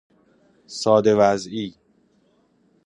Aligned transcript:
ساده 0.67 1.15
وضعی 1.15 1.75